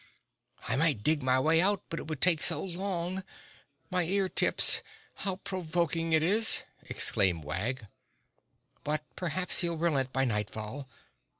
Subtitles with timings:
[0.67, 3.23] "I might dig my way out but it would take so long!
[3.91, 4.81] My ear tips!
[5.17, 7.85] How provoking it is!" exclaimed Wag.
[8.83, 10.89] "But perhaps he'll relent by nightfall!"